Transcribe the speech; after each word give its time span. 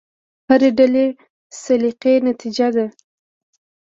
هرې 0.49 0.69
ډلې 0.77 1.05
سلیقې 1.63 2.13
نتیجه 2.27 2.67
ده. 2.75 2.85